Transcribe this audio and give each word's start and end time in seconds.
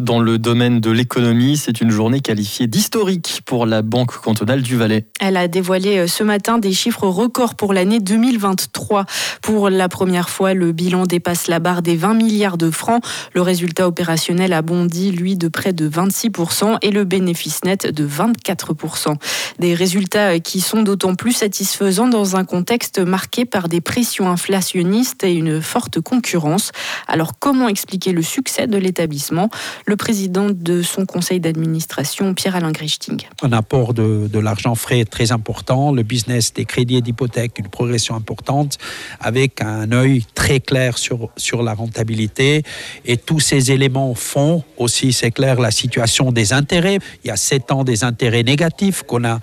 dans 0.00 0.20
le 0.20 0.38
domaine 0.38 0.80
de 0.80 0.90
l'économie. 0.90 1.56
C'est 1.56 1.80
une 1.80 1.90
journée 1.90 2.20
qualifiée 2.20 2.66
d'historique 2.66 3.40
pour 3.44 3.66
la 3.66 3.82
Banque 3.82 4.16
cantonale 4.16 4.62
du 4.62 4.76
Valais. 4.76 5.06
Elle 5.20 5.36
a 5.36 5.48
dévoilé 5.48 5.98
euh, 5.98 6.06
ce 6.06 6.22
matin 6.22 6.58
des 6.58 6.72
chiffres 6.72 7.06
records 7.06 7.54
pour 7.54 7.72
l'année 7.72 8.00
2023. 8.00 9.06
Pour 9.42 9.70
la 9.70 9.88
première 9.88 10.30
fois, 10.30 10.54
le 10.54 10.72
bilan 10.72 11.06
dépasse 11.06 11.48
la 11.48 11.58
barre 11.58 11.82
des 11.82 11.96
20 11.96 12.14
milliards 12.14 12.58
de 12.58 12.70
francs. 12.70 13.02
Le 13.34 13.42
résultat 13.42 13.86
opérationnel 13.86 14.52
a 14.52 14.62
bondi, 14.62 15.10
lui, 15.12 15.36
de 15.36 15.48
près 15.48 15.72
de 15.72 15.88
26% 15.88 16.78
et 16.82 16.90
le 16.90 17.04
bénéfice 17.04 17.64
net 17.64 17.86
de 17.86 18.06
24%. 18.06 19.14
Des 19.58 19.74
résultats 19.74 20.34
euh, 20.34 20.38
qui 20.38 20.60
sont 20.60 20.82
d'autant 20.82 21.14
plus 21.14 21.32
satisfaisants 21.32 22.08
dans 22.08 22.36
un 22.36 22.44
contexte 22.44 22.98
marqué 22.98 23.44
par 23.44 23.68
des 23.68 23.80
pressions 23.80 24.28
inflationnistes 24.30 25.24
et 25.24 25.32
une 25.32 25.60
forte 25.60 26.00
concurrence. 26.00 26.72
Alors 27.06 27.38
comment 27.38 27.68
expliquer 27.68 28.12
le 28.12 28.22
succès 28.22 28.66
de 28.66 28.76
l'établissement? 28.76 29.50
Le 29.88 29.96
président 29.96 30.50
de 30.50 30.82
son 30.82 31.06
conseil 31.06 31.40
d'administration, 31.40 32.34
Pierre-Alain 32.34 32.72
Grichting. 32.72 33.22
Un 33.40 33.52
apport 33.52 33.94
de, 33.94 34.38
l'argent 34.38 34.74
frais 34.74 35.06
très 35.06 35.32
important, 35.32 35.92
le 35.92 36.02
business 36.02 36.52
des 36.52 36.66
crédits 36.66 36.96
et 36.96 37.00
d'hypothèques, 37.00 37.58
une 37.58 37.68
progression 37.68 38.14
importante, 38.14 38.76
avec 39.18 39.62
un 39.62 39.90
œil 39.92 40.26
très 40.34 40.60
clair 40.60 40.98
sur, 40.98 41.30
la 41.62 41.72
rentabilité. 41.72 42.64
Et 43.06 43.16
tous 43.16 43.40
ces 43.40 43.72
éléments 43.72 44.14
font 44.14 44.62
aussi, 44.76 45.14
c'est 45.14 45.30
clair, 45.30 45.58
la 45.58 45.70
situation 45.70 46.32
des 46.32 46.52
intérêts. 46.52 46.98
Il 47.24 47.28
y 47.28 47.30
a 47.30 47.36
sept 47.38 47.72
ans 47.72 47.82
des 47.82 48.04
intérêts 48.04 48.42
négatifs 48.42 49.04
qu'on 49.04 49.20
n'a 49.20 49.40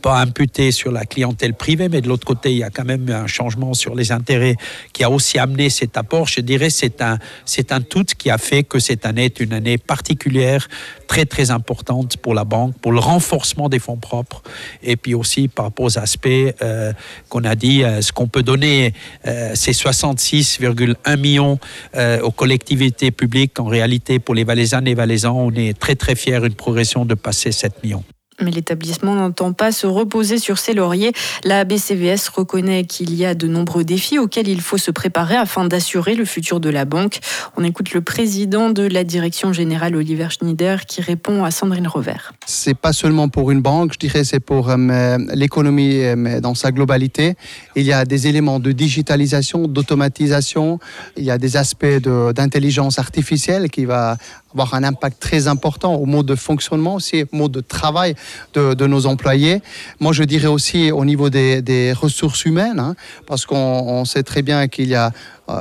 pas 0.00 0.18
imputés 0.20 0.72
sur 0.72 0.90
la 0.90 1.04
clientèle 1.04 1.54
privée, 1.54 1.88
mais 1.88 2.00
de 2.00 2.08
l'autre 2.08 2.26
côté, 2.26 2.52
il 2.52 2.58
y 2.58 2.62
a 2.62 2.70
quand 2.70 2.84
même 2.84 3.08
un 3.10 3.26
changement 3.26 3.74
sur 3.74 3.94
les 3.94 4.12
intérêts 4.12 4.56
qui 4.92 5.04
a 5.04 5.10
aussi 5.10 5.38
amené 5.38 5.70
cet 5.70 5.96
apport. 5.96 6.26
Je 6.26 6.40
dirais 6.40 6.70
c'est 6.70 7.02
un, 7.02 7.18
c'est 7.44 7.72
un 7.72 7.80
tout 7.80 8.04
qui 8.16 8.30
a 8.30 8.38
fait 8.38 8.62
que 8.62 8.78
cette 8.78 9.04
année 9.06 9.26
est 9.26 9.40
une 9.40 9.52
année 9.52 9.78
particulière, 9.78 10.68
très 11.06 11.24
très 11.24 11.50
importante 11.50 12.16
pour 12.16 12.34
la 12.34 12.44
banque, 12.44 12.78
pour 12.78 12.92
le 12.92 13.00
renforcement 13.00 13.68
des 13.68 13.78
fonds 13.78 13.96
propres, 13.96 14.42
et 14.82 14.96
puis 14.96 15.14
aussi 15.14 15.48
par 15.48 15.66
rapport 15.66 15.86
aux 15.86 15.98
aspects 15.98 16.28
euh, 16.28 16.92
qu'on 17.28 17.44
a 17.44 17.54
dit, 17.54 17.84
euh, 17.84 18.00
ce 18.00 18.12
qu'on 18.12 18.28
peut 18.28 18.42
donner, 18.42 18.94
euh, 19.26 19.52
c'est 19.54 19.72
66,1 19.72 21.18
millions 21.18 21.58
euh, 21.96 22.20
aux 22.20 22.30
collectivités 22.30 23.10
publiques. 23.10 23.58
En 23.60 23.66
réalité, 23.66 24.18
pour 24.18 24.34
les 24.34 24.44
Valaisannes 24.44 24.88
et 24.88 24.94
Valaisans, 24.94 25.36
on 25.36 25.52
est 25.52 25.78
très 25.78 25.94
très 25.94 26.14
fiers 26.14 26.40
d'une 26.40 26.54
progression 26.54 27.04
de 27.04 27.14
passer 27.14 27.52
7 27.52 27.82
millions. 27.82 28.04
Mais 28.40 28.50
l'établissement 28.50 29.14
n'entend 29.14 29.52
pas 29.52 29.72
se 29.72 29.86
reposer 29.86 30.38
sur 30.38 30.58
ses 30.58 30.72
lauriers. 30.72 31.12
La 31.44 31.64
BCVS 31.64 32.28
reconnaît 32.34 32.84
qu'il 32.84 33.14
y 33.14 33.24
a 33.24 33.34
de 33.34 33.48
nombreux 33.48 33.84
défis 33.84 34.18
auxquels 34.18 34.48
il 34.48 34.60
faut 34.60 34.78
se 34.78 34.90
préparer 34.90 35.36
afin 35.36 35.64
d'assurer 35.64 36.14
le 36.14 36.24
futur 36.24 36.60
de 36.60 36.70
la 36.70 36.84
banque. 36.84 37.18
On 37.56 37.64
écoute 37.64 37.92
le 37.92 38.00
président 38.00 38.70
de 38.70 38.82
la 38.82 39.04
direction 39.04 39.52
générale, 39.52 39.96
Oliver 39.96 40.28
Schneider, 40.30 40.86
qui 40.86 41.00
répond 41.00 41.44
à 41.44 41.50
Sandrine 41.50 41.88
Rover. 41.88 42.16
C'est 42.46 42.76
pas 42.76 42.92
seulement 42.92 43.28
pour 43.28 43.50
une 43.50 43.60
banque, 43.60 43.92
je 43.94 43.98
dirais 43.98 44.24
c'est 44.24 44.40
pour 44.40 44.70
euh, 44.70 45.18
l'économie 45.34 46.02
euh, 46.02 46.40
dans 46.40 46.54
sa 46.54 46.72
globalité. 46.72 47.34
Il 47.76 47.84
y 47.84 47.92
a 47.92 48.04
des 48.04 48.26
éléments 48.26 48.60
de 48.60 48.72
digitalisation, 48.72 49.66
d'automatisation, 49.66 50.78
il 51.16 51.24
y 51.24 51.30
a 51.30 51.38
des 51.38 51.56
aspects 51.56 51.86
d'intelligence 51.86 52.98
artificielle 52.98 53.70
qui 53.70 53.84
va 53.84 54.16
avoir 54.52 54.74
un 54.74 54.84
impact 54.84 55.20
très 55.20 55.46
important 55.48 55.94
au 55.94 56.06
mode 56.06 56.26
de 56.26 56.34
fonctionnement, 56.34 56.94
aussi 56.94 57.22
au 57.22 57.36
mode 57.36 57.52
de 57.52 57.60
travail 57.60 58.14
de, 58.54 58.74
de 58.74 58.86
nos 58.86 59.06
employés. 59.06 59.62
Moi, 60.00 60.12
je 60.12 60.24
dirais 60.24 60.48
aussi 60.48 60.90
au 60.90 61.04
niveau 61.04 61.30
des, 61.30 61.62
des 61.62 61.92
ressources 61.92 62.44
humaines, 62.44 62.80
hein, 62.80 62.94
parce 63.26 63.46
qu'on 63.46 63.56
on 63.56 64.04
sait 64.04 64.22
très 64.22 64.42
bien 64.42 64.68
qu'il 64.68 64.88
y 64.88 64.94
a 64.94 65.12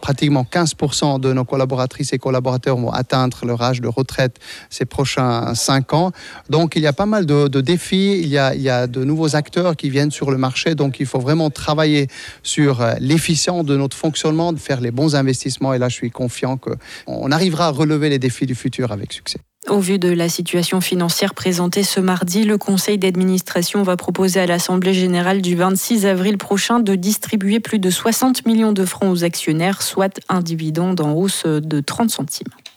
pratiquement 0.00 0.44
15% 0.50 1.20
de 1.20 1.32
nos 1.32 1.44
collaboratrices 1.44 2.12
et 2.12 2.18
collaborateurs 2.18 2.76
vont 2.76 2.90
atteindre 2.90 3.44
leur 3.44 3.62
âge 3.62 3.80
de 3.80 3.88
retraite 3.88 4.38
ces 4.70 4.84
prochains 4.84 5.54
5 5.54 5.94
ans. 5.94 6.12
Donc, 6.50 6.76
il 6.76 6.82
y 6.82 6.86
a 6.86 6.92
pas 6.92 7.06
mal 7.06 7.26
de, 7.26 7.48
de 7.48 7.60
défis, 7.60 8.20
il 8.20 8.28
y, 8.28 8.38
a, 8.38 8.54
il 8.54 8.62
y 8.62 8.70
a 8.70 8.86
de 8.86 9.04
nouveaux 9.04 9.36
acteurs 9.36 9.76
qui 9.76 9.90
viennent 9.90 10.10
sur 10.10 10.30
le 10.30 10.38
marché, 10.38 10.74
donc 10.74 11.00
il 11.00 11.06
faut 11.06 11.20
vraiment 11.20 11.50
travailler 11.50 12.08
sur 12.42 12.80
euh, 12.80 12.94
l'efficience 13.00 13.64
de 13.64 13.76
notre 13.76 13.96
fonctionnement, 13.96 14.52
de 14.52 14.58
faire 14.58 14.80
les 14.80 14.90
bons 14.90 15.14
investissements, 15.14 15.74
et 15.74 15.78
là, 15.78 15.88
je 15.88 15.94
suis 15.94 16.10
confiant 16.10 16.58
qu'on 16.58 17.30
arrivera 17.30 17.66
à 17.66 17.70
relever 17.70 18.08
les 18.08 18.18
défis 18.18 18.46
du 18.46 18.54
futur 18.54 18.92
avec 18.92 19.12
succès. 19.12 19.38
Au 19.68 19.80
vu 19.80 19.98
de 19.98 20.08
la 20.08 20.30
situation 20.30 20.80
financière 20.80 21.34
présentée 21.34 21.82
ce 21.82 22.00
mardi, 22.00 22.44
le 22.44 22.56
conseil 22.56 22.96
d'administration 22.96 23.82
va 23.82 23.96
proposer 23.96 24.40
à 24.40 24.46
l'Assemblée 24.46 24.94
générale 24.94 25.42
du 25.42 25.56
26 25.56 26.06
avril 26.06 26.38
prochain 26.38 26.80
de 26.80 26.94
distribuer 26.94 27.60
plus 27.60 27.78
de 27.78 27.90
60 27.90 28.46
millions 28.46 28.72
de 28.72 28.86
francs 28.86 29.12
aux 29.12 29.24
actionnaires, 29.24 29.82
soit 29.82 30.20
un 30.30 30.40
dividende 30.40 31.00
en 31.02 31.12
hausse 31.12 31.44
de 31.44 31.80
30 31.80 32.08
centimes. 32.08 32.48